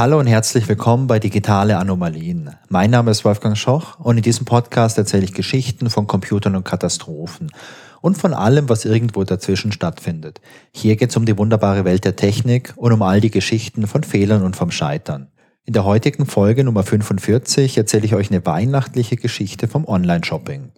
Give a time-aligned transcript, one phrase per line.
[0.00, 2.56] Hallo und herzlich willkommen bei Digitale Anomalien.
[2.70, 6.64] Mein Name ist Wolfgang Schoch und in diesem Podcast erzähle ich Geschichten von Computern und
[6.64, 7.52] Katastrophen
[8.00, 10.40] und von allem, was irgendwo dazwischen stattfindet.
[10.72, 14.02] Hier geht es um die wunderbare Welt der Technik und um all die Geschichten von
[14.02, 15.28] Fehlern und vom Scheitern.
[15.66, 20.72] In der heutigen Folge Nummer 45 erzähle ich euch eine weihnachtliche Geschichte vom Online-Shopping.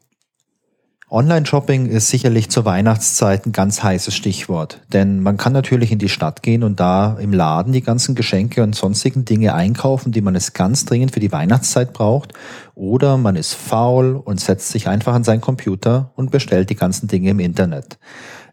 [1.13, 6.09] Online-Shopping ist sicherlich zur Weihnachtszeit ein ganz heißes Stichwort, denn man kann natürlich in die
[6.09, 10.35] Stadt gehen und da im Laden die ganzen Geschenke und sonstigen Dinge einkaufen, die man
[10.35, 12.33] es ganz dringend für die Weihnachtszeit braucht,
[12.75, 17.09] oder man ist faul und setzt sich einfach an seinen Computer und bestellt die ganzen
[17.09, 17.99] Dinge im Internet.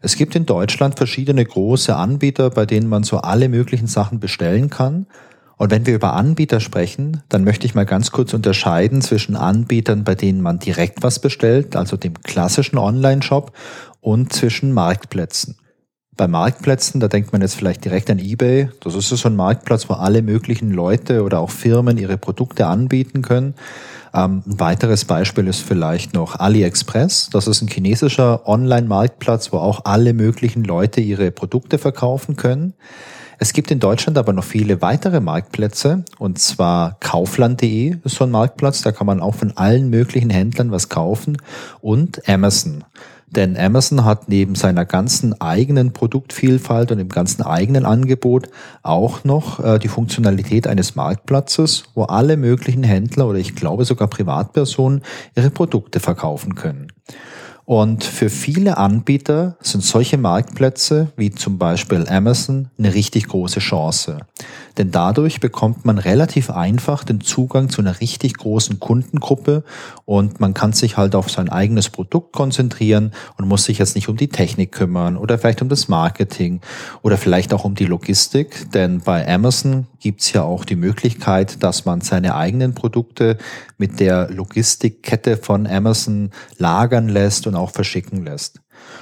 [0.02, 4.68] Es gibt in Deutschland verschiedene große Anbieter, bei denen man so alle möglichen Sachen bestellen
[4.68, 5.06] kann
[5.60, 10.04] und wenn wir über Anbieter sprechen, dann möchte ich mal ganz kurz unterscheiden zwischen Anbietern,
[10.04, 13.52] bei denen man direkt was bestellt, also dem klassischen Online-Shop,
[14.00, 15.58] und zwischen Marktplätzen.
[16.16, 18.70] Bei Marktplätzen, da denkt man jetzt vielleicht direkt an eBay.
[18.80, 23.20] Das ist so ein Marktplatz, wo alle möglichen Leute oder auch Firmen ihre Produkte anbieten
[23.20, 23.52] können.
[24.14, 27.28] Ähm, ein weiteres Beispiel ist vielleicht noch AliExpress.
[27.34, 32.72] Das ist ein chinesischer Online-Marktplatz, wo auch alle möglichen Leute ihre Produkte verkaufen können.
[33.42, 38.30] Es gibt in Deutschland aber noch viele weitere Marktplätze und zwar kaufland.de ist so ein
[38.30, 41.38] Marktplatz, da kann man auch von allen möglichen Händlern was kaufen
[41.80, 42.84] und Amazon.
[43.28, 48.50] Denn Amazon hat neben seiner ganzen eigenen Produktvielfalt und dem ganzen eigenen Angebot
[48.82, 54.08] auch noch äh, die Funktionalität eines Marktplatzes, wo alle möglichen Händler oder ich glaube sogar
[54.08, 55.00] Privatpersonen
[55.34, 56.88] ihre Produkte verkaufen können.
[57.70, 64.18] Und für viele Anbieter sind solche Marktplätze wie zum Beispiel Amazon eine richtig große Chance.
[64.76, 69.62] Denn dadurch bekommt man relativ einfach den Zugang zu einer richtig großen Kundengruppe
[70.10, 74.08] und man kann sich halt auf sein eigenes Produkt konzentrieren und muss sich jetzt nicht
[74.08, 76.60] um die Technik kümmern oder vielleicht um das Marketing
[77.02, 78.72] oder vielleicht auch um die Logistik.
[78.72, 83.38] Denn bei Amazon gibt's ja auch die Möglichkeit, dass man seine eigenen Produkte
[83.78, 88.60] mit der Logistikkette von Amazon lagern lässt und auch verschicken lässt.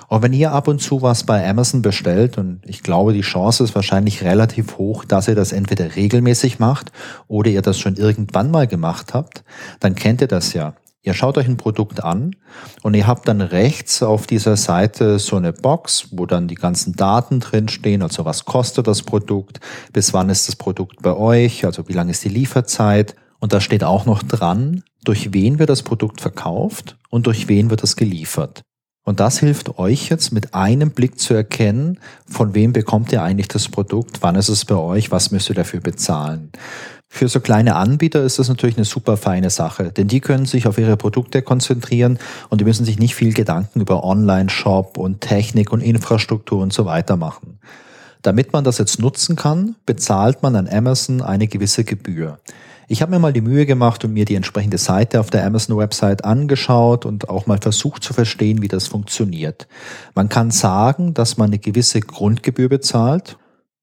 [0.08, 3.64] Und wenn ihr ab und zu was bei Amazon bestellt, und ich glaube, die Chance
[3.64, 6.92] ist wahrscheinlich relativ hoch, dass ihr das entweder regelmäßig macht
[7.26, 9.44] oder ihr das schon irgendwann mal gemacht habt,
[9.80, 10.74] dann kennt ihr das ja.
[11.02, 12.34] Ihr schaut euch ein Produkt an
[12.82, 16.94] und ihr habt dann rechts auf dieser Seite so eine Box, wo dann die ganzen
[16.96, 19.60] Daten drinstehen, also was kostet das Produkt,
[19.92, 23.14] bis wann ist das Produkt bei euch, also wie lange ist die Lieferzeit.
[23.38, 27.70] Und da steht auch noch dran, durch wen wird das Produkt verkauft und durch wen
[27.70, 28.62] wird es geliefert.
[29.08, 31.98] Und das hilft euch jetzt mit einem Blick zu erkennen,
[32.28, 35.54] von wem bekommt ihr eigentlich das Produkt, wann ist es bei euch, was müsst ihr
[35.54, 36.52] dafür bezahlen.
[37.08, 40.66] Für so kleine Anbieter ist das natürlich eine super feine Sache, denn die können sich
[40.66, 42.18] auf ihre Produkte konzentrieren
[42.50, 46.84] und die müssen sich nicht viel Gedanken über Online-Shop und Technik und Infrastruktur und so
[46.84, 47.57] weiter machen.
[48.22, 52.38] Damit man das jetzt nutzen kann, bezahlt man an Amazon eine gewisse Gebühr.
[52.90, 56.24] Ich habe mir mal die Mühe gemacht und mir die entsprechende Seite auf der Amazon-Website
[56.24, 59.68] angeschaut und auch mal versucht zu verstehen, wie das funktioniert.
[60.14, 63.36] Man kann sagen, dass man eine gewisse Grundgebühr bezahlt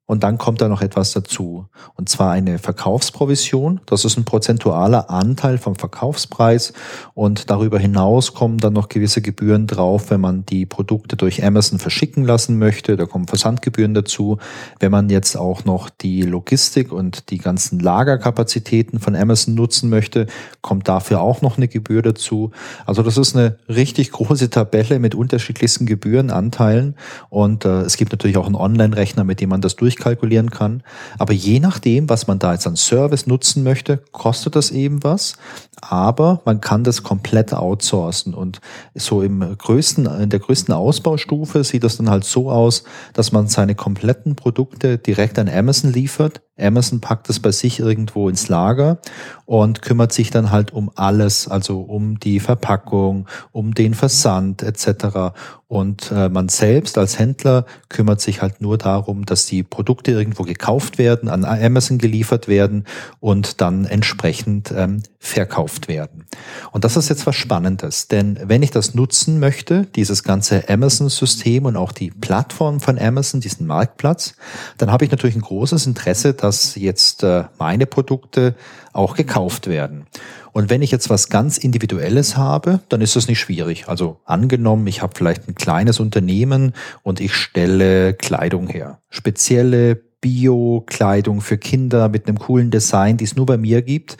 [0.07, 1.65] und dann kommt da noch etwas dazu.
[1.95, 3.81] Und zwar eine Verkaufsprovision.
[3.87, 6.73] Das ist ein prozentualer Anteil vom Verkaufspreis.
[7.15, 11.79] Und darüber hinaus kommen dann noch gewisse Gebühren drauf, wenn man die Produkte durch Amazon
[11.79, 12.97] verschicken lassen möchte.
[12.97, 14.37] Da kommen Versandgebühren dazu.
[14.79, 20.27] Wenn man jetzt auch noch die Logistik und die ganzen Lagerkapazitäten von Amazon nutzen möchte,
[20.61, 22.51] kommt dafür auch noch eine Gebühr dazu.
[22.85, 26.95] Also das ist eine richtig große Tabelle mit unterschiedlichsten Gebührenanteilen.
[27.29, 30.83] Und äh, es gibt natürlich auch einen Online-Rechner, mit dem man das durch durchkalkulieren kann.
[31.17, 35.37] Aber je nachdem, was man da jetzt an Service nutzen möchte, kostet das eben was.
[35.81, 38.33] Aber man kann das komplett outsourcen.
[38.33, 38.59] Und
[38.93, 42.83] so im größten, in der größten Ausbaustufe sieht das dann halt so aus,
[43.13, 46.41] dass man seine kompletten Produkte direkt an Amazon liefert.
[46.57, 48.99] Amazon packt es bei sich irgendwo ins Lager
[49.45, 55.33] und kümmert sich dann halt um alles, also um die Verpackung, um den Versand etc.
[55.67, 60.43] Und äh, man selbst als Händler kümmert sich halt nur darum, dass die Produkte irgendwo
[60.43, 62.85] gekauft werden, an Amazon geliefert werden
[63.19, 66.25] und dann entsprechend ähm, verkauft werden.
[66.71, 71.65] Und das ist jetzt was Spannendes, denn wenn ich das nutzen möchte, dieses ganze Amazon-System
[71.65, 74.35] und auch die Plattform von Amazon, diesen Marktplatz,
[74.77, 78.55] dann habe ich natürlich ein großes Interesse, dass jetzt äh, meine Produkte
[78.93, 80.05] auch gekauft werden.
[80.53, 83.89] Und wenn ich jetzt was ganz Individuelles habe, dann ist das nicht schwierig.
[83.89, 88.99] Also angenommen, ich habe vielleicht ein kleines Unternehmen und ich stelle Kleidung her.
[89.09, 94.17] Spezielle Bio-Kleidung für Kinder mit einem coolen Design, die es nur bei mir gibt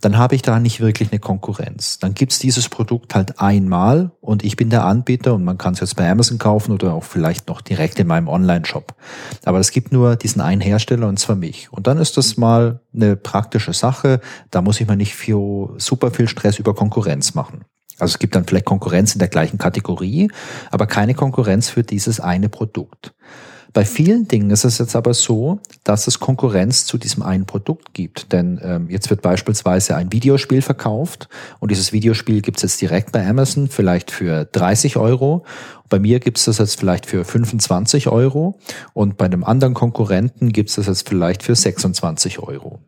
[0.00, 1.98] dann habe ich da nicht wirklich eine Konkurrenz.
[1.98, 5.80] Dann gibt's dieses Produkt halt einmal und ich bin der Anbieter und man kann es
[5.80, 8.94] jetzt bei Amazon kaufen oder auch vielleicht noch direkt in meinem Online-Shop.
[9.44, 11.72] Aber es gibt nur diesen einen Hersteller und zwar mich.
[11.72, 14.20] Und dann ist das mal eine praktische Sache.
[14.50, 17.64] Da muss ich mir nicht viel, super viel Stress über Konkurrenz machen.
[17.98, 20.30] Also es gibt dann vielleicht Konkurrenz in der gleichen Kategorie,
[20.70, 23.12] aber keine Konkurrenz für dieses eine Produkt.
[23.72, 27.94] Bei vielen Dingen ist es jetzt aber so, dass es Konkurrenz zu diesem einen Produkt
[27.94, 28.32] gibt.
[28.32, 31.28] Denn ähm, jetzt wird beispielsweise ein Videospiel verkauft
[31.60, 35.44] und dieses Videospiel gibt es jetzt direkt bei Amazon, vielleicht für 30 Euro.
[35.88, 38.58] Bei mir gibt es das jetzt vielleicht für 25 Euro
[38.92, 42.80] und bei einem anderen Konkurrenten gibt es das jetzt vielleicht für 26 Euro.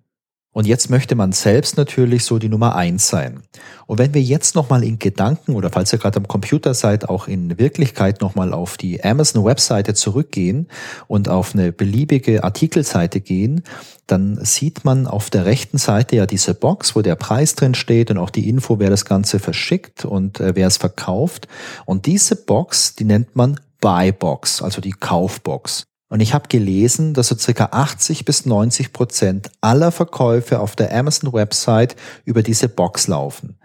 [0.52, 3.42] Und jetzt möchte man selbst natürlich so die Nummer eins sein.
[3.86, 7.26] Und wenn wir jetzt nochmal in Gedanken oder falls ihr gerade am Computer seid, auch
[7.26, 10.68] in Wirklichkeit nochmal auf die Amazon-Webseite zurückgehen
[11.08, 13.64] und auf eine beliebige Artikelseite gehen,
[14.06, 18.10] dann sieht man auf der rechten Seite ja diese Box, wo der Preis drin steht
[18.10, 21.48] und auch die Info, wer das Ganze verschickt und äh, wer es verkauft.
[21.86, 25.84] Und diese Box, die nennt man Buy Box, also die Kaufbox.
[26.12, 30.94] Und ich habe gelesen, dass so circa 80 bis 90 Prozent aller Verkäufe auf der
[30.94, 33.56] Amazon-Website über diese Box laufen.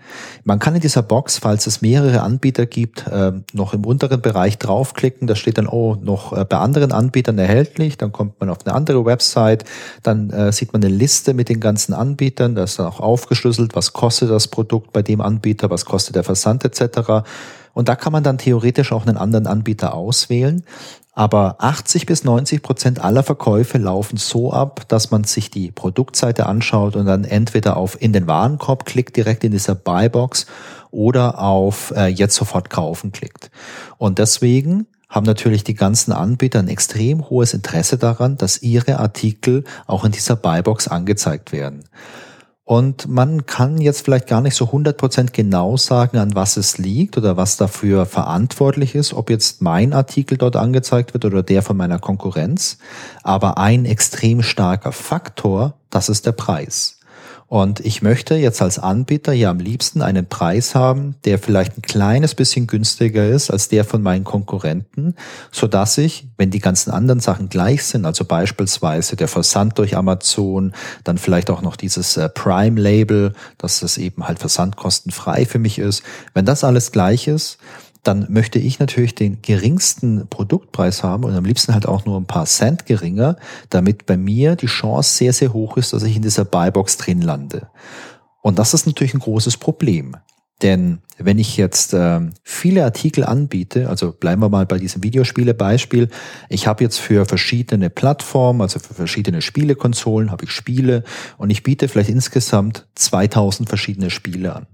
[0.45, 4.57] Man kann in dieser Box, falls es mehrere Anbieter gibt, äh, noch im unteren Bereich
[4.59, 5.27] draufklicken.
[5.27, 7.97] Da steht dann, oh, noch äh, bei anderen Anbietern erhältlich.
[7.97, 9.65] Dann kommt man auf eine andere Website.
[10.01, 12.55] Dann äh, sieht man eine Liste mit den ganzen Anbietern.
[12.55, 16.23] Da ist dann auch aufgeschlüsselt, was kostet das Produkt bei dem Anbieter, was kostet der
[16.23, 17.27] Versand etc.
[17.73, 20.63] Und da kann man dann theoretisch auch einen anderen Anbieter auswählen.
[21.17, 26.45] Aber 80 bis 90 Prozent aller Verkäufe laufen so ab, dass man sich die Produktseite
[26.45, 30.45] anschaut und dann entweder auf in den Warenkorb klickt, direkt in dieser Buybox
[30.91, 33.49] oder auf äh, jetzt sofort kaufen klickt.
[33.97, 39.63] Und deswegen haben natürlich die ganzen Anbieter ein extrem hohes Interesse daran, dass ihre Artikel
[39.87, 41.85] auch in dieser Buybox angezeigt werden.
[42.67, 47.17] Und man kann jetzt vielleicht gar nicht so 100% genau sagen, an was es liegt
[47.17, 51.77] oder was dafür verantwortlich ist, ob jetzt mein Artikel dort angezeigt wird oder der von
[51.77, 52.77] meiner Konkurrenz.
[53.23, 56.96] Aber ein extrem starker Faktor, das ist der Preis.
[57.49, 61.81] Und ich möchte jetzt als Anbieter ja am liebsten einen Preis haben, der vielleicht ein
[61.81, 65.15] kleines bisschen günstiger ist als der von meinen Konkurrenten,
[65.49, 69.95] so dass ich, wenn die ganzen anderen Sachen gleich sind, also beispielsweise der Versand durch
[69.95, 70.73] Amazon,
[71.05, 75.79] dann vielleicht auch noch dieses äh, Prime Label, dass das eben halt versandkostenfrei für mich
[75.79, 76.03] ist,
[76.33, 77.59] wenn das alles gleich ist,
[78.07, 82.25] dann möchte ich natürlich den geringsten Produktpreis haben und am liebsten halt auch nur ein
[82.25, 83.35] paar Cent geringer,
[83.69, 87.21] damit bei mir die Chance sehr, sehr hoch ist, dass ich in dieser Buybox drin
[87.21, 87.67] lande.
[88.41, 90.15] Und das ist natürlich ein großes Problem.
[90.61, 96.09] Denn wenn ich jetzt äh, viele Artikel anbiete, also bleiben wir mal bei diesem Videospiele-Beispiel,
[96.49, 101.03] ich habe jetzt für verschiedene Plattformen, also für verschiedene Spielekonsolen, habe ich Spiele
[101.37, 104.67] und ich biete vielleicht insgesamt 2000 verschiedene Spiele an.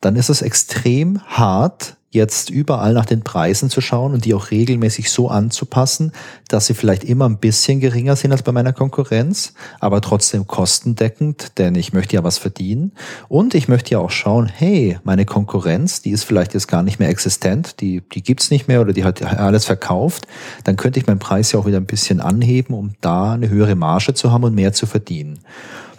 [0.00, 4.50] Dann ist es extrem hart, jetzt überall nach den Preisen zu schauen und die auch
[4.50, 6.12] regelmäßig so anzupassen,
[6.48, 11.58] dass sie vielleicht immer ein bisschen geringer sind als bei meiner Konkurrenz, aber trotzdem kostendeckend,
[11.58, 12.92] denn ich möchte ja was verdienen.
[13.28, 16.98] Und ich möchte ja auch schauen, hey, meine Konkurrenz, die ist vielleicht jetzt gar nicht
[16.98, 20.26] mehr existent, die, die gibt's nicht mehr oder die hat alles verkauft,
[20.64, 23.74] dann könnte ich meinen Preis ja auch wieder ein bisschen anheben, um da eine höhere
[23.74, 25.40] Marge zu haben und mehr zu verdienen.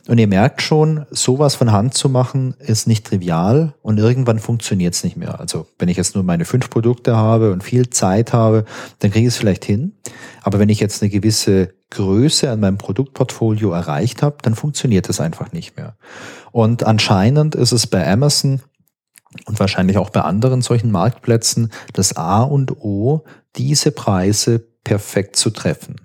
[0.10, 4.96] Und ihr merkt schon, sowas von Hand zu machen, ist nicht trivial und irgendwann funktioniert
[4.96, 5.40] es nicht mehr.
[5.40, 8.66] Also wenn ich jetzt nur meine fünf Produkte habe und viel Zeit habe,
[8.98, 9.94] dann kriege ich es vielleicht hin.
[10.42, 15.22] Aber wenn ich jetzt eine gewisse Größe an meinem Produktportfolio erreicht habe, dann funktioniert es
[15.22, 15.96] einfach nicht mehr.
[16.52, 18.62] Und anscheinend ist es bei Amazon
[19.46, 23.26] und wahrscheinlich auch bei anderen solchen Marktplätzen das A und O,
[23.58, 25.98] diese Preise perfekt zu treffen.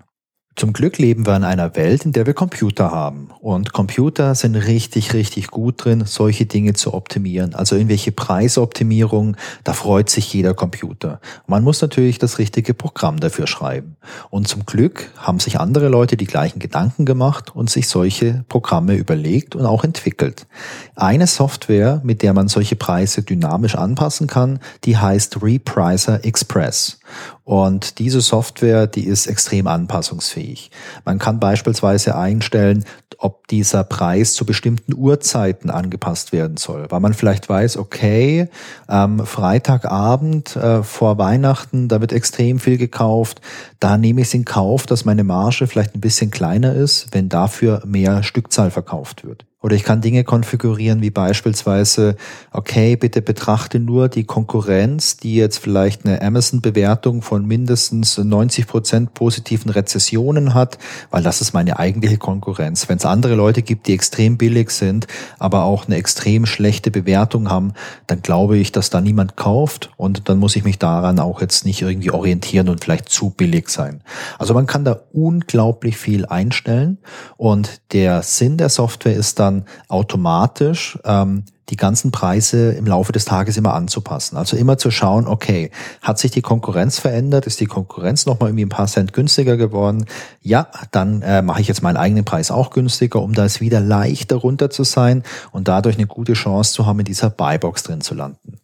[0.57, 3.27] Zum Glück leben wir in einer Welt, in der wir Computer haben.
[3.41, 7.53] Und Computer sind richtig, richtig gut drin, solche Dinge zu optimieren.
[7.53, 9.35] Also irgendwelche Preisoptimierungen,
[9.65, 11.19] da freut sich jeder Computer.
[11.45, 13.97] Man muss natürlich das richtige Programm dafür schreiben.
[14.29, 18.95] Und zum Glück haben sich andere Leute die gleichen Gedanken gemacht und sich solche Programme
[18.95, 20.47] überlegt und auch entwickelt.
[20.95, 26.99] Eine Software, mit der man solche Preise dynamisch anpassen kann, die heißt Repricer Express.
[27.43, 30.71] Und diese Software, die ist extrem anpassungsfähig.
[31.05, 32.85] Man kann beispielsweise einstellen,
[33.17, 38.49] ob dieser Preis zu bestimmten Uhrzeiten angepasst werden soll, weil man vielleicht weiß, okay,
[38.89, 43.41] ähm, Freitagabend äh, vor Weihnachten, da wird extrem viel gekauft,
[43.79, 47.29] da nehme ich es in Kauf, dass meine Marge vielleicht ein bisschen kleiner ist, wenn
[47.29, 49.45] dafür mehr Stückzahl verkauft wird.
[49.65, 52.17] Oder ich kann Dinge konfigurieren wie beispielsweise,
[52.51, 59.15] okay, bitte betrachte nur die Konkurrenz, die jetzt vielleicht eine Amazon-Bewertung von mindestens 90 Prozent
[59.15, 60.77] positiven Rezessionen hat,
[61.09, 62.87] weil das ist meine eigentliche Konkurrenz.
[62.89, 65.07] Wenn es andere Leute gibt, die extrem billig sind,
[65.39, 67.73] aber auch eine extrem schlechte Bewertung haben,
[68.05, 71.65] dann glaube ich, dass da niemand kauft und dann muss ich mich daran auch jetzt
[71.65, 74.01] nicht irgendwie orientieren und vielleicht zu billig sein.
[74.37, 76.99] Also man kann da unglaublich viel einstellen
[77.35, 79.54] und der Sinn der Software ist dann
[79.87, 84.37] automatisch ähm, die ganzen Preise im Laufe des Tages immer anzupassen.
[84.37, 85.71] Also immer zu schauen, okay,
[86.01, 87.47] hat sich die Konkurrenz verändert?
[87.47, 90.05] Ist die Konkurrenz nochmal irgendwie ein paar Cent günstiger geworden?
[90.41, 93.79] Ja, dann äh, mache ich jetzt meinen eigenen Preis auch günstiger, um da es wieder
[93.79, 98.01] leichter runter zu sein und dadurch eine gute Chance zu haben, in dieser Buybox drin
[98.01, 98.59] zu landen.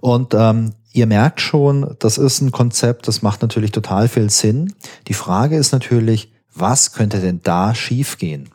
[0.00, 4.74] Und ähm, ihr merkt schon, das ist ein Konzept, das macht natürlich total viel Sinn.
[5.08, 8.50] Die Frage ist natürlich, was könnte denn da schiefgehen?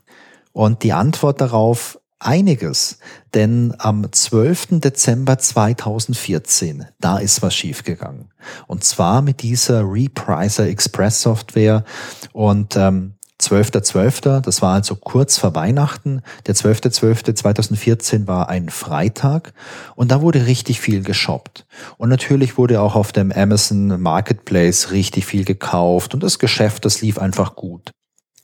[0.53, 3.00] Und die Antwort darauf einiges,
[3.34, 4.79] denn am 12.
[4.79, 8.29] Dezember 2014, da ist was schiefgegangen.
[8.67, 11.84] Und zwar mit dieser Repricer Express Software
[12.34, 16.22] und ähm, 12.12., das war also kurz vor Weihnachten.
[16.46, 19.53] Der 12.12.2014 war ein Freitag
[19.96, 21.65] und da wurde richtig viel geshoppt.
[21.98, 27.01] Und natürlich wurde auch auf dem Amazon Marketplace richtig viel gekauft und das Geschäft, das
[27.01, 27.91] lief einfach gut.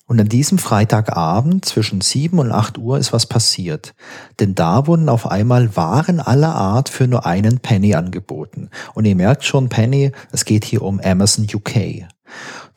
[0.08, 3.94] Und an diesem Freitagabend zwischen 7 und 8 Uhr ist was passiert.
[4.40, 8.70] Denn da wurden auf einmal Waren aller Art für nur einen Penny angeboten.
[8.94, 12.08] Und ihr merkt schon, Penny, es geht hier um Amazon UK.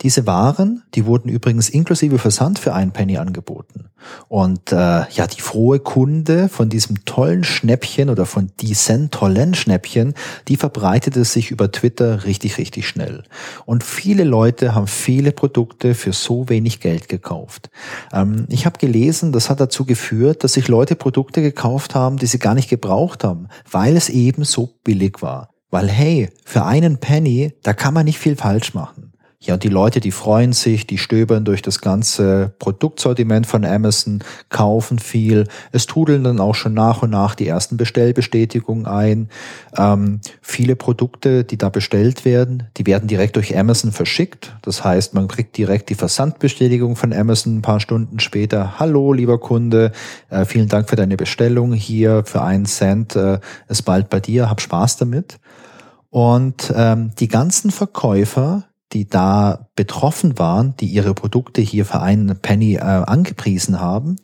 [0.02, 3.90] Diese Waren, die wurden übrigens inklusive Versand für einen Penny angeboten.
[4.28, 4.76] Und äh,
[5.10, 10.14] ja, die frohe Kunde von diesem tollen Schnäppchen oder von diesen tollen Schnäppchen,
[10.48, 13.24] die verbreitete sich über Twitter richtig, richtig schnell.
[13.66, 17.68] Und viele Leute haben viele Produkte für so wenig Geld gekauft.
[18.10, 22.26] Ähm, ich habe gelesen, das hat dazu geführt, dass sich Leute Produkte gekauft haben, die
[22.26, 25.50] sie gar nicht gebraucht haben, weil es eben so billig war.
[25.70, 29.09] Weil hey, für einen Penny, da kann man nicht viel falsch machen.
[29.42, 34.22] Ja, und die Leute, die freuen sich, die stöbern durch das ganze Produktsortiment von Amazon,
[34.50, 35.48] kaufen viel.
[35.72, 39.30] Es trudeln dann auch schon nach und nach die ersten Bestellbestätigungen ein.
[39.78, 44.54] Ähm, viele Produkte, die da bestellt werden, die werden direkt durch Amazon verschickt.
[44.60, 48.78] Das heißt, man kriegt direkt die Versandbestätigung von Amazon ein paar Stunden später.
[48.78, 49.92] Hallo, lieber Kunde,
[50.28, 53.16] äh, vielen Dank für deine Bestellung hier für einen Cent.
[53.16, 55.38] Äh, ist bald bei dir, hab Spaß damit.
[56.10, 62.38] Und ähm, die ganzen Verkäufer, die da betroffen waren, die ihre Produkte hier für einen
[62.40, 64.16] Penny äh, angepriesen haben,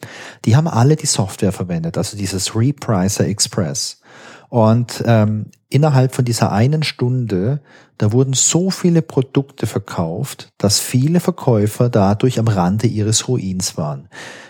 [0.44, 4.00] die haben alle die Software verwendet, also dieses Repricer Express.
[4.48, 7.60] Und ähm, innerhalb von dieser einen Stunde,
[7.98, 14.08] da wurden so viele Produkte verkauft, dass viele Verkäufer dadurch am Rande ihres Ruins waren.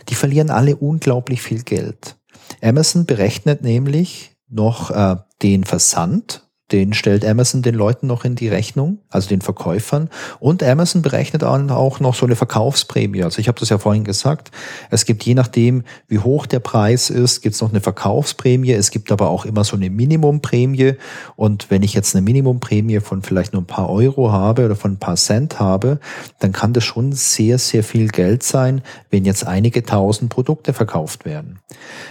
[0.09, 2.17] Die verlieren alle unglaublich viel Geld.
[2.63, 8.49] Amazon berechnet nämlich noch äh, den Versand den stellt Amazon den Leuten noch in die
[8.49, 10.11] Rechnung, also den Verkäufern.
[10.41, 13.23] Und Amazon berechnet auch noch so eine Verkaufsprämie.
[13.23, 14.51] Also ich habe das ja vorhin gesagt.
[14.91, 18.73] Es gibt je nachdem, wie hoch der Preis ist, gibt es noch eine Verkaufsprämie.
[18.73, 20.95] Es gibt aber auch immer so eine Minimumprämie.
[21.37, 24.93] Und wenn ich jetzt eine Minimumprämie von vielleicht nur ein paar Euro habe oder von
[24.93, 26.01] ein paar Cent habe,
[26.41, 31.25] dann kann das schon sehr, sehr viel Geld sein, wenn jetzt einige tausend Produkte verkauft
[31.25, 31.61] werden.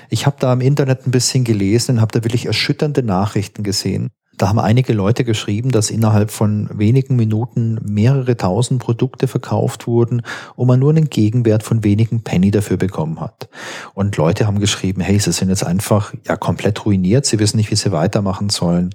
[0.10, 4.12] Ich habe da im Internet ein bisschen gelesen und habe da wirklich erschütternde Nachrichten gesehen.
[4.38, 10.22] Da haben einige Leute geschrieben, dass innerhalb von wenigen Minuten mehrere tausend Produkte verkauft wurden
[10.56, 13.50] und man nur einen Gegenwert von wenigen Penny dafür bekommen hat.
[13.94, 17.72] Und Leute haben geschrieben, hey, sie sind jetzt einfach ja komplett ruiniert, sie wissen nicht,
[17.72, 18.90] wie sie weitermachen sollen.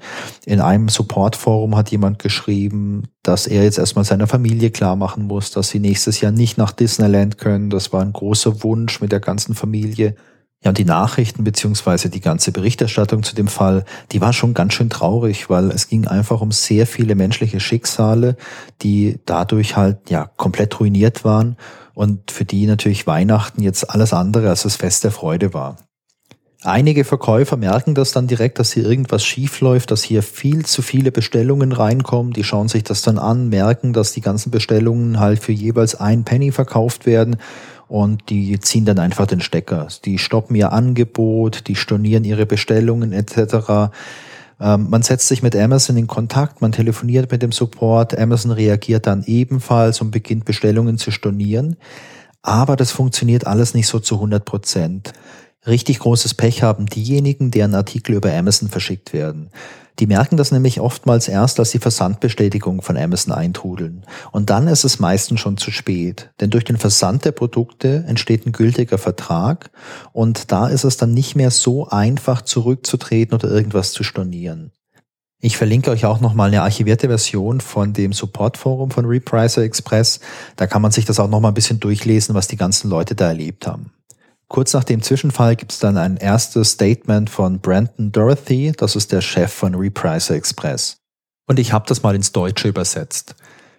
[0.45, 5.51] In einem Supportforum hat jemand geschrieben, dass er jetzt erstmal seiner Familie klar machen muss,
[5.51, 7.71] dass sie nächstes Jahr nicht nach Disneyland können.
[7.71, 10.17] Das war ein großer Wunsch mit der ganzen Familie.
[10.62, 14.75] Ja, und die Nachrichten beziehungsweise die ganze Berichterstattung zu dem Fall, die war schon ganz
[14.75, 18.37] schön traurig, weil es ging einfach um sehr viele menschliche Schicksale,
[18.83, 21.57] die dadurch halt ja komplett ruiniert waren
[21.95, 25.76] und für die natürlich Weihnachten jetzt alles andere als das Fest der Freude war.
[26.62, 30.83] Einige Verkäufer merken das dann direkt, dass hier irgendwas schief läuft, dass hier viel zu
[30.83, 32.35] viele Bestellungen reinkommen.
[32.35, 36.25] Die schauen sich das dann an, merken, dass die ganzen Bestellungen halt für jeweils ein
[36.25, 37.38] Penny verkauft werden
[37.91, 39.89] und die ziehen dann einfach den Stecker.
[40.05, 43.91] Die stoppen ihr Angebot, die stornieren ihre Bestellungen etc.
[44.61, 49.09] Ähm, man setzt sich mit Amazon in Kontakt, man telefoniert mit dem Support, Amazon reagiert
[49.09, 51.77] dann ebenfalls und beginnt Bestellungen zu stornieren.
[52.43, 55.13] Aber das funktioniert alles nicht so zu 100 Prozent.
[55.67, 59.51] Richtig großes Pech haben diejenigen, deren Artikel über Amazon verschickt werden.
[60.00, 64.07] Die merken das nämlich oftmals erst, als die Versandbestätigung von Amazon eintrudeln.
[64.33, 66.30] Und dann ist es meistens schon zu spät.
[66.40, 69.71] Denn durch den Versand der Produkte entsteht ein gültiger Vertrag
[70.12, 74.73] und da ist es dann nicht mehr so einfach zurückzutreten oder irgendwas zu stornieren.
[75.38, 80.21] Ich verlinke euch auch nochmal eine archivierte Version von dem Supportforum von Repricer Express.
[80.57, 83.28] Da kann man sich das auch nochmal ein bisschen durchlesen, was die ganzen Leute da
[83.28, 83.92] erlebt haben.
[84.50, 89.12] Kurz nach dem Zwischenfall gibt es dann ein erstes Statement von Brandon Dorothy, das ist
[89.12, 90.97] der Chef von Repricer Express.
[91.47, 93.37] Und ich habe das mal ins Deutsche übersetzt.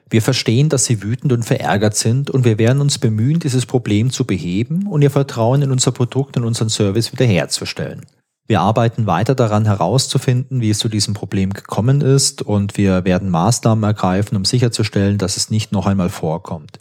[0.10, 4.12] Wir verstehen, dass Sie wütend und verärgert sind und wir werden uns bemühen, dieses Problem
[4.12, 8.06] zu beheben und Ihr Vertrauen in unser Produkt und unseren Service wiederherzustellen.
[8.52, 13.30] Wir arbeiten weiter daran herauszufinden, wie es zu diesem Problem gekommen ist und wir werden
[13.30, 16.78] Maßnahmen ergreifen, um sicherzustellen, dass es nicht noch einmal vorkommt.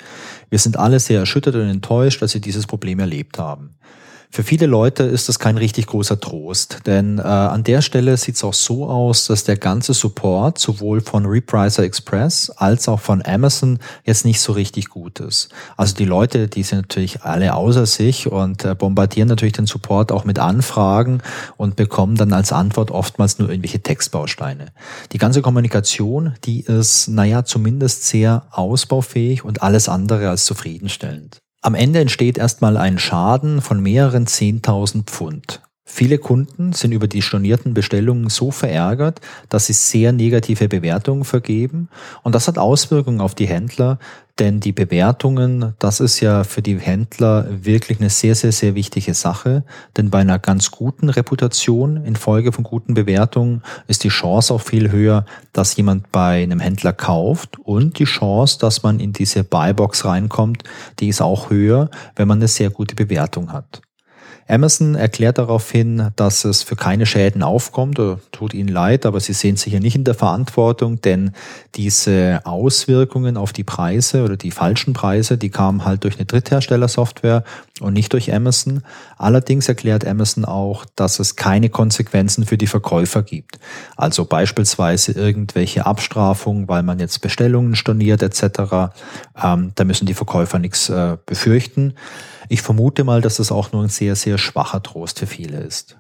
[0.49, 3.77] Wir sind alle sehr erschüttert und enttäuscht, dass Sie dieses Problem erlebt haben.
[4.33, 8.37] Für viele Leute ist das kein richtig großer Trost, denn äh, an der Stelle sieht
[8.37, 13.27] es auch so aus, dass der ganze Support sowohl von Repricer Express als auch von
[13.27, 15.49] Amazon jetzt nicht so richtig gut ist.
[15.77, 20.13] Also die Leute, die sind natürlich alle außer sich und äh, bombardieren natürlich den Support
[20.13, 21.23] auch mit Anfragen
[21.57, 24.67] und bekommen dann als Antwort oftmals nur irgendwelche Textbausteine.
[25.11, 31.41] Die ganze Kommunikation, die ist, naja, zumindest sehr ausbaufähig und alles andere als zufriedenstellend.
[31.63, 35.61] Am Ende entsteht erstmal ein Schaden von mehreren 10.000 Pfund.
[35.93, 41.89] Viele Kunden sind über die stornierten Bestellungen so verärgert, dass sie sehr negative Bewertungen vergeben.
[42.23, 43.99] Und das hat Auswirkungen auf die Händler,
[44.39, 49.15] denn die Bewertungen, das ist ja für die Händler wirklich eine sehr, sehr, sehr wichtige
[49.15, 49.65] Sache.
[49.97, 54.93] Denn bei einer ganz guten Reputation infolge von guten Bewertungen ist die Chance auch viel
[54.93, 57.59] höher, dass jemand bei einem Händler kauft.
[57.59, 60.63] Und die Chance, dass man in diese Buybox reinkommt,
[61.01, 63.83] die ist auch höher, wenn man eine sehr gute Bewertung hat.
[64.51, 69.33] Amazon erklärt daraufhin, dass es für keine Schäden aufkommt, oder tut ihnen leid, aber sie
[69.33, 71.33] sehen sich hier nicht in der Verantwortung, denn
[71.77, 77.45] diese Auswirkungen auf die Preise oder die falschen Preise, die kamen halt durch eine Drittherstellersoftware
[77.81, 78.83] und nicht durch Amazon.
[79.17, 83.59] Allerdings erklärt Amazon auch, dass es keine Konsequenzen für die Verkäufer gibt.
[83.97, 88.93] Also beispielsweise irgendwelche Abstrafungen, weil man jetzt Bestellungen storniert etc.
[89.43, 91.95] Ähm, da müssen die Verkäufer nichts äh, befürchten.
[92.53, 95.97] Ich vermute mal, dass das auch nur ein sehr, sehr schwacher Trost für viele ist.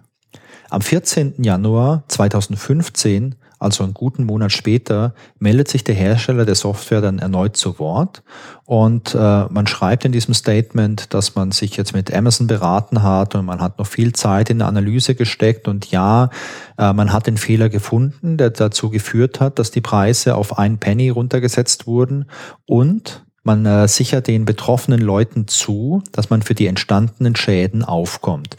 [0.69, 1.45] Am 14.
[1.45, 7.57] Januar 2015, also einen guten Monat später, meldet sich der Hersteller der Software dann erneut
[7.57, 8.25] zu Wort
[8.64, 13.37] und äh, man schreibt in diesem Statement, dass man sich jetzt mit Amazon beraten hat
[13.37, 16.31] und man hat noch viel Zeit in der Analyse gesteckt und ja,
[16.79, 20.79] äh, man hat den Fehler gefunden, der dazu geführt hat, dass die Preise auf ein
[20.79, 22.29] Penny runtergesetzt wurden
[22.66, 28.57] und man äh, sichert den betroffenen Leuten zu, dass man für die entstandenen Schäden aufkommt.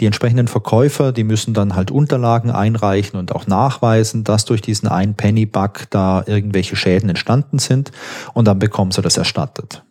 [0.00, 4.88] Die entsprechenden Verkäufer, die müssen dann halt Unterlagen einreichen und auch nachweisen, dass durch diesen
[4.88, 7.92] einen Penny-Bug da irgendwelche Schäden entstanden sind
[8.32, 9.84] und dann bekommen sie das erstattet.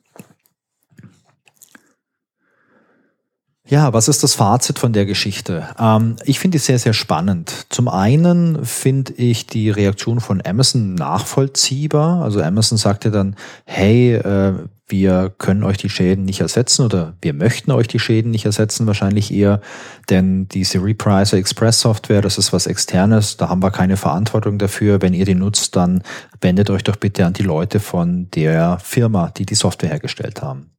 [3.65, 5.69] Ja, was ist das Fazit von der Geschichte?
[5.79, 7.67] Ähm, ich finde es sehr, sehr spannend.
[7.69, 12.23] Zum einen finde ich die Reaktion von Amazon nachvollziehbar.
[12.23, 14.53] Also Amazon sagte dann, hey, äh,
[14.87, 18.85] wir können euch die Schäden nicht ersetzen oder wir möchten euch die Schäden nicht ersetzen,
[18.85, 19.61] wahrscheinlich eher,
[20.09, 25.01] denn diese Repricer Express Software, das ist was externes, da haben wir keine Verantwortung dafür.
[25.01, 26.03] Wenn ihr die nutzt, dann
[26.41, 30.69] wendet euch doch bitte an die Leute von der Firma, die die Software hergestellt haben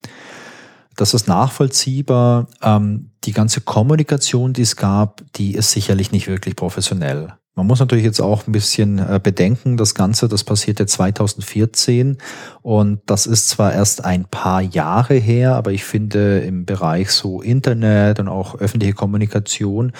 [0.96, 2.48] das ist nachvollziehbar.
[2.62, 7.35] Ähm, die ganze Kommunikation, die es gab, die ist sicherlich nicht wirklich professionell.
[7.57, 12.18] Man muss natürlich jetzt auch ein bisschen äh, bedenken, das Ganze, das passierte 2014
[12.62, 17.40] und das ist zwar erst ein paar Jahre her, aber ich finde im Bereich so
[17.40, 19.92] Internet und auch öffentliche Kommunikation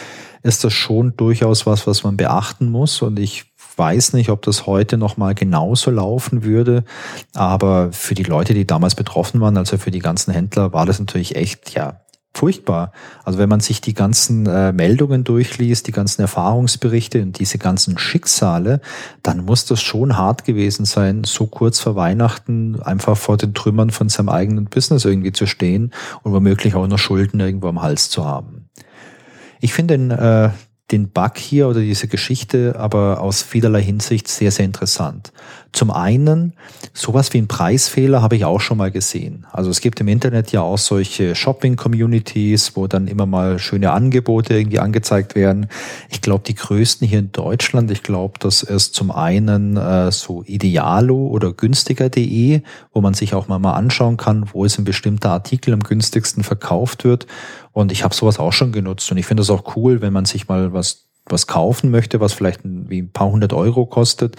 [0.43, 4.67] ist das schon durchaus was, was man beachten muss und ich weiß nicht, ob das
[4.67, 6.85] heute noch mal genauso laufen würde,
[7.35, 10.99] aber für die Leute, die damals betroffen waren, also für die ganzen Händler, war das
[10.99, 12.01] natürlich echt ja
[12.35, 12.93] furchtbar.
[13.25, 17.97] Also wenn man sich die ganzen äh, Meldungen durchliest, die ganzen Erfahrungsberichte und diese ganzen
[17.97, 18.81] Schicksale,
[19.23, 23.91] dann muss das schon hart gewesen sein, so kurz vor Weihnachten einfach vor den Trümmern
[23.91, 28.11] von seinem eigenen Business irgendwie zu stehen und womöglich auch noch Schulden irgendwo am Hals
[28.11, 28.69] zu haben.
[29.61, 34.65] Ich finde äh, den Bug hier oder diese Geschichte aber aus vielerlei Hinsicht sehr, sehr
[34.65, 35.33] interessant.
[35.75, 36.53] Zum einen,
[36.93, 39.45] sowas wie ein Preisfehler habe ich auch schon mal gesehen.
[39.51, 44.57] Also es gibt im Internet ja auch solche Shopping-Communities, wo dann immer mal schöne Angebote
[44.57, 45.67] irgendwie angezeigt werden.
[46.11, 50.45] Ich glaube, die größten hier in Deutschland, ich glaube, das ist zum einen äh, so
[50.45, 55.31] Idealo oder günstiger.de, wo man sich auch mal, mal anschauen kann, wo es ein bestimmter
[55.31, 57.27] Artikel am günstigsten verkauft wird.
[57.73, 60.25] Und ich habe sowas auch schon genutzt und ich finde es auch cool, wenn man
[60.25, 64.37] sich mal was was kaufen möchte, was vielleicht wie ein paar hundert Euro kostet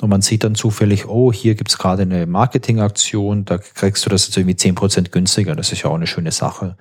[0.00, 4.26] und man sieht dann zufällig, oh, hier gibt's gerade eine Marketingaktion, da kriegst du das
[4.26, 5.56] jetzt irgendwie zehn Prozent günstiger.
[5.56, 6.76] Das ist ja auch eine schöne Sache.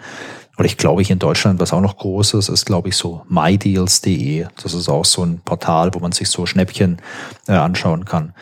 [0.57, 3.21] Oder ich glaube, hier in Deutschland, was auch noch groß ist, ist, glaube ich, so
[3.29, 4.47] mydeals.de.
[4.61, 6.97] Das ist auch so ein Portal, wo man sich so Schnäppchen
[7.47, 8.33] äh, anschauen kann.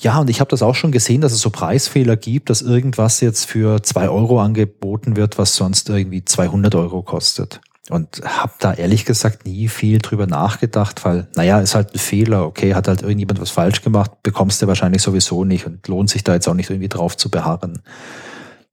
[0.00, 3.20] Ja, und ich habe das auch schon gesehen, dass es so Preisfehler gibt, dass irgendwas
[3.20, 7.60] jetzt für zwei Euro angeboten wird, was sonst irgendwie 200 Euro kostet.
[7.88, 12.44] Und habe da ehrlich gesagt nie viel drüber nachgedacht, weil, naja, ist halt ein Fehler,
[12.44, 16.24] okay, hat halt irgendjemand was falsch gemacht, bekommst du wahrscheinlich sowieso nicht und lohnt sich
[16.24, 17.82] da jetzt auch nicht irgendwie drauf zu beharren.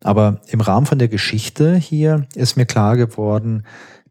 [0.03, 3.63] Aber im Rahmen von der Geschichte hier ist mir klar geworden,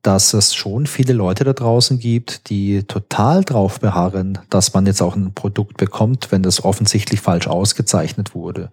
[0.03, 5.01] dass es schon viele Leute da draußen gibt, die total drauf beharren, dass man jetzt
[5.01, 8.73] auch ein Produkt bekommt, wenn das offensichtlich falsch ausgezeichnet wurde.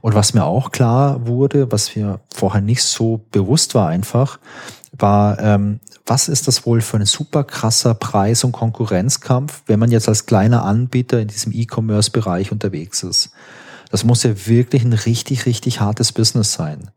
[0.00, 4.38] Und was mir auch klar wurde, was mir vorher nicht so bewusst war einfach,
[4.98, 9.90] war, ähm, was ist das wohl für ein super krasser Preis- und Konkurrenzkampf, wenn man
[9.90, 13.30] jetzt als kleiner Anbieter in diesem E-Commerce-Bereich unterwegs ist?
[13.90, 16.90] Das muss ja wirklich ein richtig, richtig hartes Business sein.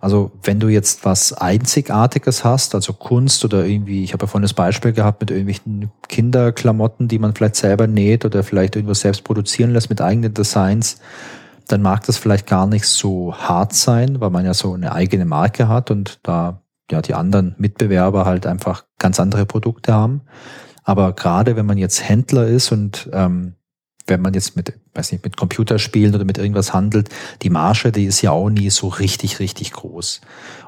[0.00, 4.42] Also wenn du jetzt was Einzigartiges hast, also Kunst oder irgendwie, ich habe ja vorhin
[4.42, 9.24] das Beispiel gehabt mit irgendwelchen Kinderklamotten, die man vielleicht selber näht oder vielleicht irgendwas selbst
[9.24, 10.98] produzieren lässt mit eigenen Designs,
[11.66, 15.26] dann mag das vielleicht gar nicht so hart sein, weil man ja so eine eigene
[15.26, 20.22] Marke hat und da ja die anderen Mitbewerber halt einfach ganz andere Produkte haben.
[20.84, 23.54] Aber gerade wenn man jetzt Händler ist und ähm,
[24.08, 27.10] wenn man jetzt mit, weiß nicht, mit Computerspielen oder mit irgendwas handelt,
[27.42, 30.20] die Marge, die ist ja auch nie so richtig, richtig groß.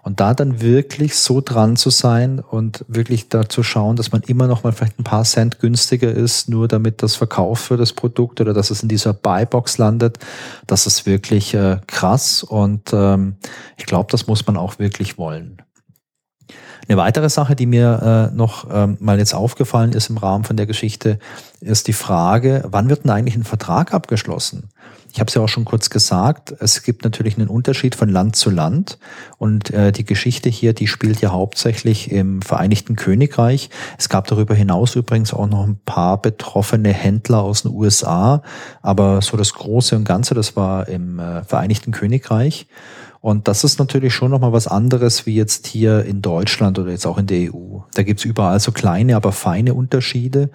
[0.03, 4.23] Und da dann wirklich so dran zu sein und wirklich da zu schauen, dass man
[4.23, 7.93] immer noch mal vielleicht ein paar Cent günstiger ist, nur damit das verkauft wird, das
[7.93, 10.19] Produkt, oder dass es in dieser Buybox landet,
[10.67, 12.43] das ist wirklich äh, krass.
[12.43, 13.37] Und ähm,
[13.77, 15.63] ich glaube, das muss man auch wirklich wollen.
[16.91, 20.57] Eine weitere Sache, die mir äh, noch ähm, mal jetzt aufgefallen ist im Rahmen von
[20.57, 21.21] der Geschichte,
[21.61, 24.71] ist die Frage, wann wird denn eigentlich ein Vertrag abgeschlossen?
[25.13, 28.35] Ich habe es ja auch schon kurz gesagt, es gibt natürlich einen Unterschied von Land
[28.35, 28.99] zu Land
[29.39, 33.71] und äh, die Geschichte hier, die spielt ja hauptsächlich im Vereinigten Königreich.
[33.97, 38.43] Es gab darüber hinaus übrigens auch noch ein paar betroffene Händler aus den USA,
[38.83, 42.67] aber so das Große und Ganze, das war im äh, Vereinigten Königreich.
[43.21, 47.07] Und das ist natürlich schon nochmal was anderes wie jetzt hier in Deutschland oder jetzt
[47.07, 47.81] auch in der EU.
[47.95, 50.51] Da gibt's überall so kleine, aber feine Unterschiede.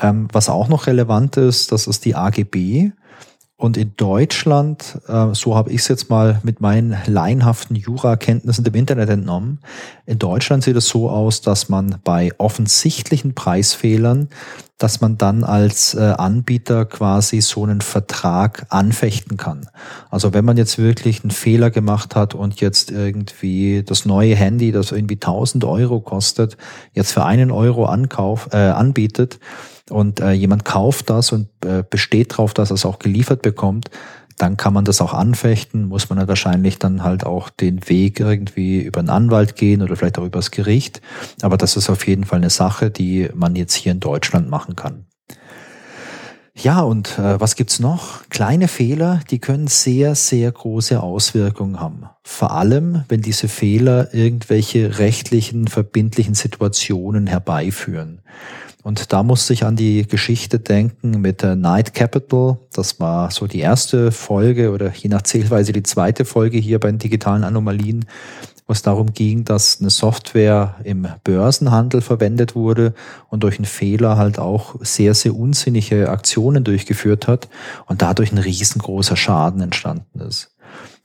[0.00, 2.92] Ähm, was auch noch relevant ist, das ist die AGB.
[3.64, 8.74] Und in Deutschland, äh, so habe ich es jetzt mal mit meinen laienhaften Jura-Kenntnissen im
[8.74, 9.60] Internet entnommen,
[10.04, 14.28] in Deutschland sieht es so aus, dass man bei offensichtlichen Preisfehlern,
[14.76, 19.66] dass man dann als äh, Anbieter quasi so einen Vertrag anfechten kann.
[20.10, 24.72] Also wenn man jetzt wirklich einen Fehler gemacht hat und jetzt irgendwie das neue Handy,
[24.72, 26.58] das irgendwie 1000 Euro kostet,
[26.92, 29.38] jetzt für einen Euro ankauf, äh, anbietet,
[29.90, 33.90] und äh, jemand kauft das und äh, besteht darauf, dass er es auch geliefert bekommt,
[34.38, 38.20] dann kann man das auch anfechten, muss man ja wahrscheinlich dann halt auch den Weg
[38.20, 41.00] irgendwie über einen Anwalt gehen oder vielleicht auch übers Gericht.
[41.42, 44.74] Aber das ist auf jeden Fall eine Sache, die man jetzt hier in Deutschland machen
[44.74, 45.06] kann.
[46.56, 48.28] Ja, und äh, was gibt's noch?
[48.30, 52.04] Kleine Fehler, die können sehr, sehr große Auswirkungen haben.
[52.22, 58.20] Vor allem, wenn diese Fehler irgendwelche rechtlichen, verbindlichen Situationen herbeiführen.
[58.84, 62.58] Und da musste ich an die Geschichte denken mit der Night Capital.
[62.72, 66.90] Das war so die erste Folge oder je nach Zählweise die zweite Folge hier bei
[66.90, 68.04] den digitalen Anomalien,
[68.66, 72.94] wo es darum ging, dass eine Software im Börsenhandel verwendet wurde
[73.28, 77.48] und durch einen Fehler halt auch sehr, sehr unsinnige Aktionen durchgeführt hat
[77.86, 80.54] und dadurch ein riesengroßer Schaden entstanden ist.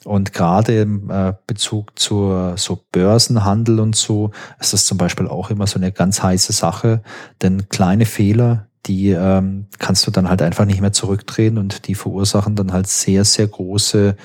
[0.05, 5.49] Und gerade im äh, Bezug zur so Börsenhandel und so ist das zum Beispiel auch
[5.49, 7.01] immer so eine ganz heiße Sache,
[7.41, 11.95] denn kleine Fehler, die ähm, kannst du dann halt einfach nicht mehr zurückdrehen und die
[11.95, 14.15] verursachen dann halt sehr, sehr große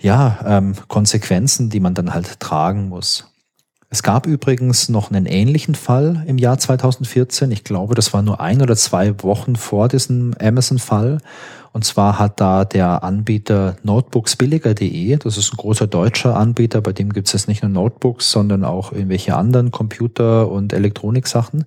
[0.00, 3.26] ja, ähm, Konsequenzen, die man dann halt tragen muss.
[3.92, 7.50] Es gab übrigens noch einen ähnlichen Fall im Jahr 2014.
[7.50, 11.18] Ich glaube, das war nur ein oder zwei Wochen vor diesem Amazon-Fall.
[11.72, 17.12] Und zwar hat da der Anbieter notebooksbilliger.de, das ist ein großer deutscher Anbieter, bei dem
[17.12, 21.64] gibt es jetzt nicht nur Notebooks, sondern auch irgendwelche anderen Computer- und Elektroniksachen.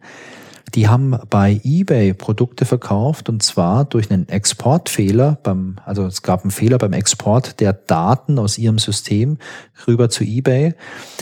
[0.75, 6.41] Die haben bei eBay Produkte verkauft und zwar durch einen Exportfehler beim, also es gab
[6.41, 9.37] einen Fehler beim Export der Daten aus ihrem System
[9.85, 10.73] rüber zu eBay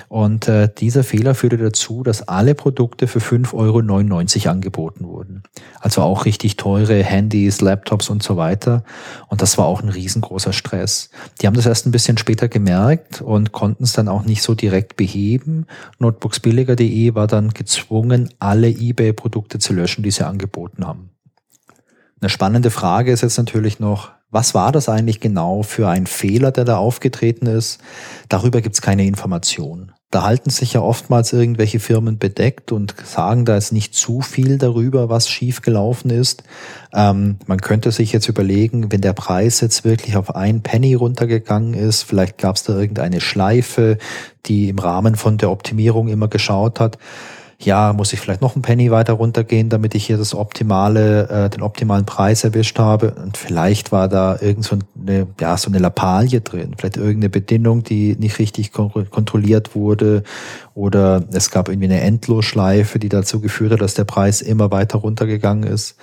[0.07, 3.53] und äh, dieser Fehler führte dazu, dass alle Produkte für 5,99
[4.45, 5.43] Euro angeboten wurden.
[5.79, 8.85] Also auch richtig teure Handys, Laptops und so weiter
[9.27, 11.09] und das war auch ein riesengroßer Stress.
[11.41, 14.55] Die haben das erst ein bisschen später gemerkt und konnten es dann auch nicht so
[14.55, 15.65] direkt beheben.
[15.99, 21.09] Notebooksbilliger.de war dann gezwungen, alle eBay-Produkte Produkte zu löschen, die sie angeboten haben.
[22.19, 26.51] Eine spannende Frage ist jetzt natürlich noch, was war das eigentlich genau für ein Fehler,
[26.51, 27.79] der da aufgetreten ist?
[28.29, 29.93] Darüber gibt es keine Information.
[30.09, 34.57] Da halten sich ja oftmals irgendwelche Firmen bedeckt und sagen da jetzt nicht zu viel
[34.57, 36.43] darüber, was schiefgelaufen ist.
[36.93, 41.73] Ähm, man könnte sich jetzt überlegen, wenn der Preis jetzt wirklich auf ein Penny runtergegangen
[41.73, 43.97] ist, vielleicht gab es da irgendeine Schleife,
[44.45, 46.97] die im Rahmen von der Optimierung immer geschaut hat
[47.65, 51.49] ja, muss ich vielleicht noch ein Penny weiter runtergehen, damit ich hier das optimale, äh,
[51.49, 53.11] den optimalen Preis erwischt habe.
[53.11, 57.83] Und vielleicht war da irgend so eine, ja, so eine Lappalie drin, vielleicht irgendeine Bedingung,
[57.83, 60.23] die nicht richtig kontrolliert wurde.
[60.73, 64.99] Oder es gab irgendwie eine Endlosschleife, die dazu geführt hat, dass der Preis immer weiter
[64.99, 65.95] runtergegangen ist.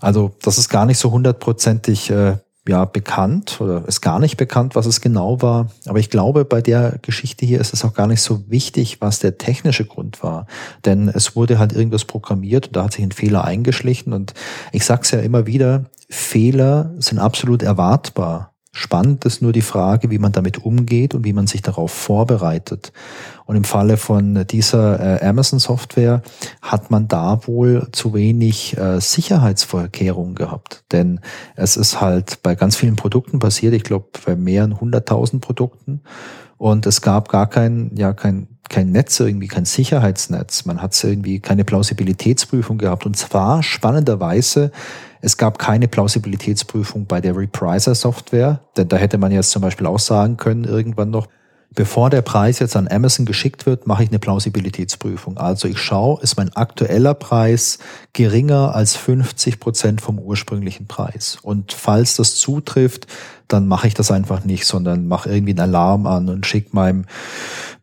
[0.00, 2.36] Also das ist gar nicht so hundertprozentig äh,
[2.68, 5.68] ja bekannt oder ist gar nicht bekannt, was es genau war.
[5.86, 9.18] Aber ich glaube, bei der Geschichte hier ist es auch gar nicht so wichtig, was
[9.18, 10.46] der technische Grund war.
[10.84, 14.12] Denn es wurde halt irgendwas programmiert und da hat sich ein Fehler eingeschlichen.
[14.12, 14.34] Und
[14.70, 18.51] ich sag's ja immer wieder, Fehler sind absolut erwartbar.
[18.74, 22.90] Spannend ist nur die Frage, wie man damit umgeht und wie man sich darauf vorbereitet.
[23.44, 26.22] Und im Falle von dieser äh, Amazon-Software
[26.62, 30.84] hat man da wohl zu wenig äh, Sicherheitsvorkehrungen gehabt.
[30.90, 31.20] Denn
[31.54, 36.00] es ist halt bei ganz vielen Produkten passiert, ich glaube bei mehreren hunderttausend Produkten.
[36.56, 40.64] Und es gab gar kein, ja, kein, kein Netz irgendwie, kein Sicherheitsnetz.
[40.64, 43.04] Man hat irgendwie keine Plausibilitätsprüfung gehabt.
[43.04, 44.70] Und zwar spannenderweise
[45.22, 50.00] es gab keine Plausibilitätsprüfung bei der Repriser-Software, denn da hätte man jetzt zum Beispiel auch
[50.00, 51.28] sagen können, irgendwann noch,
[51.70, 55.38] bevor der Preis jetzt an Amazon geschickt wird, mache ich eine Plausibilitätsprüfung.
[55.38, 57.78] Also ich schaue, ist mein aktueller Preis
[58.12, 61.38] geringer als 50 Prozent vom ursprünglichen Preis.
[61.40, 63.06] Und falls das zutrifft,
[63.48, 67.04] dann mache ich das einfach nicht, sondern mache irgendwie einen Alarm an und schicke meinem,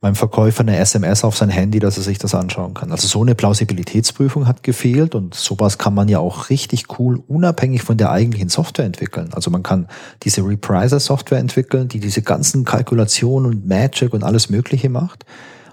[0.02, 2.92] meinem Verkäufer eine SMS auf sein Handy, dass er sich das anschauen kann.
[2.92, 7.84] Also so eine Plausibilitätsprüfung hat gefehlt und sowas kann man ja auch richtig cool unabhängig
[7.84, 9.30] von der eigentlichen Software entwickeln.
[9.34, 9.88] Also man kann
[10.24, 15.26] diese Repriser-Software entwickeln, die diese ganzen Kalkulationen und Magic und alles Mögliche macht.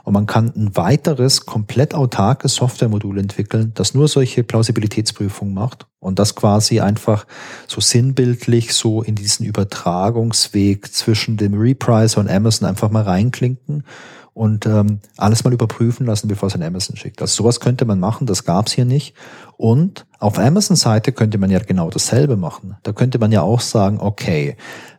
[0.06, 6.20] Und man kann ein weiteres, komplett autarkes Softwaremodul entwickeln, das nur solche Plausibilitätsprüfungen macht und
[6.20, 7.26] das quasi einfach
[7.66, 13.82] so sinnbildlich so in diesen Übertragungsweg zwischen dem Repricer und Amazon einfach mal reinklinken
[14.32, 17.20] und ähm, alles mal überprüfen lassen, bevor es an Amazon schickt.
[17.20, 19.16] Also sowas könnte man machen, das gab's hier nicht.
[19.56, 22.76] Und auf Amazon-Seite könnte man ja genau dasselbe machen.
[22.84, 24.56] Da könnte man ja auch sagen, okay,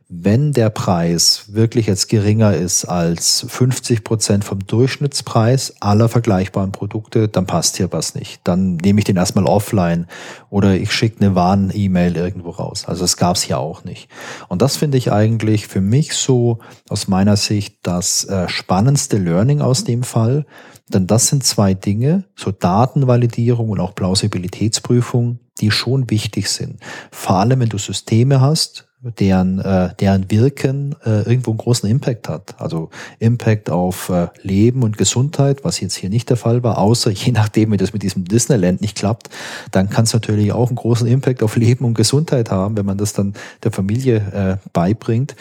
[0.10, 7.28] wenn der Preis wirklich jetzt geringer ist als 50 Prozent vom Durchschnittspreis aller vergleichbaren Produkte,
[7.28, 8.40] dann passt hier was nicht.
[8.46, 10.08] Dann nehme ich den erstmal offline
[10.50, 12.86] oder ich schicke eine Warn-E-Mail irgendwo raus.
[12.88, 14.08] Also das gab es hier auch nicht.
[14.48, 19.60] Und das finde ich eigentlich für mich so aus meiner Sicht das äh, spannendste Learning
[19.60, 20.46] aus dem Fall.
[20.88, 26.80] Denn das sind zwei Dinge, so Datenvalidierung und auch Plausibilitätsprüfung, die schon wichtig sind.
[27.12, 32.30] Vor allem, wenn du Systeme hast, deren, äh, deren Wirken äh, irgendwo einen großen Impact
[32.30, 32.56] hat.
[32.60, 37.12] Also Impact auf äh, Leben und Gesundheit, was jetzt hier nicht der Fall war, außer
[37.12, 39.30] je nachdem, wie das mit diesem Disneyland nicht klappt,
[39.72, 42.98] dann kann es natürlich auch einen großen Impact auf Leben und Gesundheit haben, wenn man
[42.98, 43.34] das dann
[43.64, 45.36] der Familie äh, beibringt.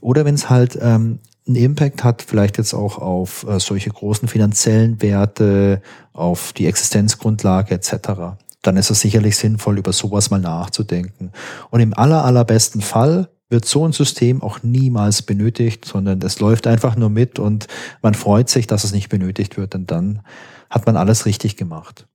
[0.00, 4.28] Oder wenn es halt ähm, einen Impact hat, vielleicht jetzt auch auf äh, solche großen
[4.28, 5.80] finanziellen Werte,
[6.12, 11.32] auf die Existenzgrundlage etc dann ist es sicherlich sinnvoll, über sowas mal nachzudenken.
[11.70, 16.66] Und im aller, allerbesten Fall wird so ein System auch niemals benötigt, sondern es läuft
[16.66, 17.66] einfach nur mit und
[18.00, 20.22] man freut sich, dass es nicht benötigt wird und dann
[20.70, 22.06] hat man alles richtig gemacht.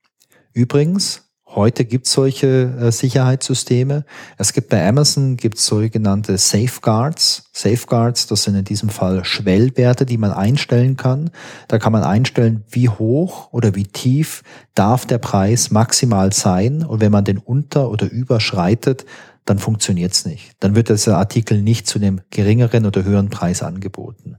[0.53, 1.26] Übrigens,
[1.57, 4.05] Heute gibt es solche äh, Sicherheitssysteme.
[4.37, 7.49] Es gibt bei Amazon gibt sogenannte Safeguards.
[7.51, 11.31] Safeguards, das sind in diesem Fall Schwellwerte, die man einstellen kann.
[11.67, 14.43] Da kann man einstellen, wie hoch oder wie tief
[14.75, 16.83] darf der Preis maximal sein.
[16.83, 19.07] Und wenn man den unter- oder überschreitet,
[19.47, 20.51] dann funktioniert es nicht.
[20.59, 24.35] Dann wird dieser Artikel nicht zu einem geringeren oder höheren Preis angeboten.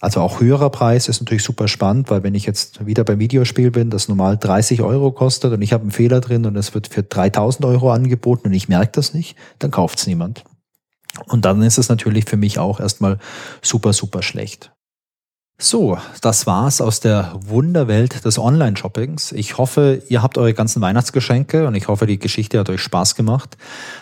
[0.00, 3.72] Also auch höherer Preis ist natürlich super spannend, weil wenn ich jetzt wieder beim Videospiel
[3.72, 6.86] bin, das normal 30 Euro kostet und ich habe einen Fehler drin und es wird
[6.86, 10.44] für 3000 Euro angeboten und ich merke das nicht, dann kauft es niemand.
[11.26, 13.18] Und dann ist es natürlich für mich auch erstmal
[13.62, 14.72] super, super schlecht.
[15.64, 19.30] So, das war's aus der Wunderwelt des Online-Shoppings.
[19.30, 23.14] Ich hoffe, ihr habt eure ganzen Weihnachtsgeschenke und ich hoffe, die Geschichte hat euch Spaß
[23.14, 23.56] gemacht.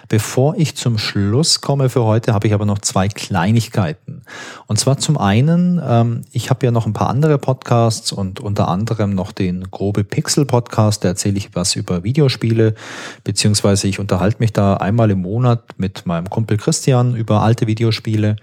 [0.08, 4.22] Bevor ich zum Schluss komme für heute, habe ich aber noch zwei Kleinigkeiten.
[4.68, 8.68] Und zwar zum einen, ähm, ich habe ja noch ein paar andere Podcasts und unter
[8.68, 12.74] anderem noch den Grobe Pixel Podcast, da erzähle ich was über Videospiele,
[13.22, 18.36] beziehungsweise ich unterhalte mich da einmal im Monat mit meinem Kumpel Christian über alte Videospiele.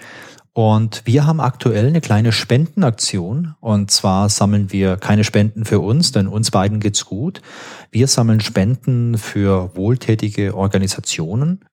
[0.58, 3.54] Und wir haben aktuell eine kleine Spendenaktion.
[3.60, 7.44] Und zwar sammeln wir keine Spenden für uns, denn uns beiden geht's gut.
[7.92, 11.64] Wir sammeln Spenden für wohltätige Organisationen.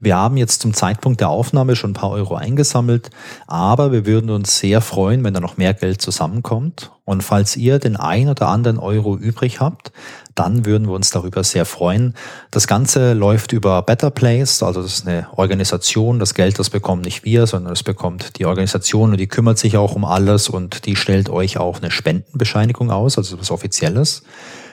[0.00, 3.10] Wir haben jetzt zum Zeitpunkt der Aufnahme schon ein paar Euro eingesammelt,
[3.46, 6.90] aber wir würden uns sehr freuen, wenn da noch mehr Geld zusammenkommt.
[7.04, 9.92] Und falls ihr den ein oder anderen Euro übrig habt,
[10.34, 12.14] dann würden wir uns darüber sehr freuen.
[12.50, 16.18] Das Ganze läuft über Better Place, also das ist eine Organisation.
[16.18, 19.76] Das Geld, das bekommen nicht wir, sondern das bekommt die Organisation und die kümmert sich
[19.76, 24.22] auch um alles und die stellt euch auch eine Spendenbescheinigung aus, also was Offizielles.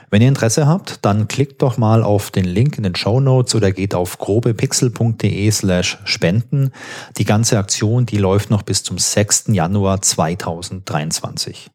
[0.10, 3.56] Wenn ihr Interesse habt, dann klickt doch mal auf den Link in den Show Notes
[3.56, 6.72] oder geht auf grobepixel.de slash spenden.
[7.18, 9.46] Die ganze Aktion, die läuft noch bis zum 6.
[9.48, 11.72] Januar 2023.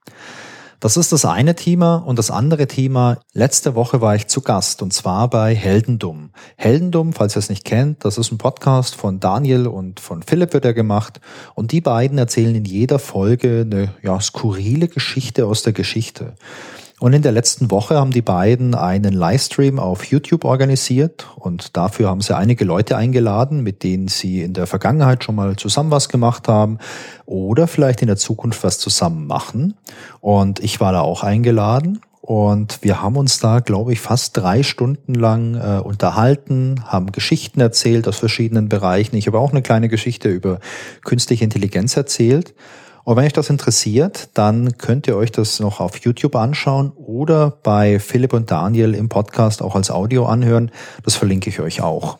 [0.80, 3.18] Das ist das eine Thema und das andere Thema.
[3.32, 6.30] Letzte Woche war ich zu Gast und zwar bei Heldendum.
[6.56, 10.52] Heldendum, falls ihr es nicht kennt, das ist ein Podcast von Daniel und von Philipp
[10.52, 11.20] wird er gemacht
[11.54, 16.34] und die beiden erzählen in jeder Folge eine ja, skurrile Geschichte aus der Geschichte.
[16.98, 22.08] Und in der letzten Woche haben die beiden einen Livestream auf YouTube organisiert und dafür
[22.08, 26.08] haben sie einige Leute eingeladen, mit denen sie in der Vergangenheit schon mal zusammen was
[26.08, 26.78] gemacht haben
[27.26, 29.74] oder vielleicht in der Zukunft was zusammen machen.
[30.20, 34.64] Und ich war da auch eingeladen und wir haben uns da, glaube ich, fast drei
[34.64, 39.16] Stunden lang äh, unterhalten, haben Geschichten erzählt aus verschiedenen Bereichen.
[39.16, 40.60] Ich habe auch eine kleine Geschichte über
[41.04, 42.54] künstliche Intelligenz erzählt.
[43.06, 47.52] Und wenn euch das interessiert, dann könnt ihr euch das noch auf YouTube anschauen oder
[47.62, 50.72] bei Philipp und Daniel im Podcast auch als Audio anhören.
[51.04, 52.18] Das verlinke ich euch auch.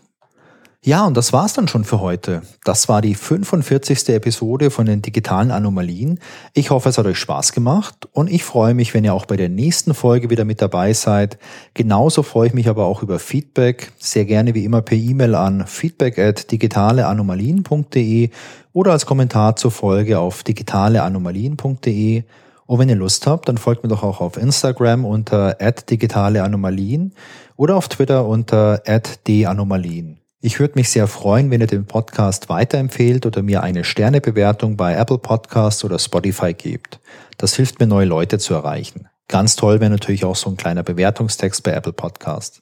[0.87, 2.43] Ja, und das war's dann schon für heute.
[2.63, 4.09] Das war die 45.
[4.11, 6.21] Episode von den digitalen Anomalien.
[6.55, 9.37] Ich hoffe, es hat euch Spaß gemacht und ich freue mich, wenn ihr auch bei
[9.37, 11.39] der nächsten Folge wieder mit dabei seid.
[11.75, 13.91] Genauso freue ich mich aber auch über Feedback.
[13.99, 18.31] Sehr gerne wie immer per E-Mail an feedback at digitaleanomalien.de
[18.73, 22.23] oder als Kommentar zur Folge auf digitaleanomalien.de.
[22.67, 27.13] Und wenn ihr Lust habt, dann folgt mir doch auch auf Instagram unter digitaleanomalien
[27.57, 28.85] oder auf Twitter unter
[29.27, 30.21] @d_anomalien.
[30.41, 34.95] Ich würde mich sehr freuen, wenn ihr den Podcast weiterempfehlt oder mir eine Sternebewertung bei
[34.95, 37.01] Apple Podcasts oder Spotify gebt.
[37.39, 39.09] Das hilft mir, neue Leute zu erreichen.
[39.29, 42.61] Ganz toll wäre natürlich auch so ein kleiner Bewertungstext bei Apple Podcasts.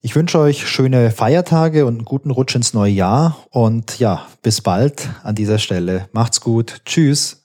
[0.00, 4.60] Ich wünsche euch schöne Feiertage und einen guten Rutsch ins neue Jahr und ja, bis
[4.60, 6.08] bald an dieser Stelle.
[6.12, 6.80] Macht's gut.
[6.84, 7.44] Tschüss.